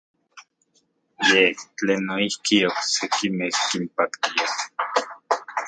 [1.29, 4.47] Yej tlen noijki oksekimej kinpaktia.